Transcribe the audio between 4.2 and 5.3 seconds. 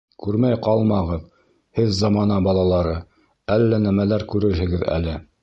күрерһегеҙ әле.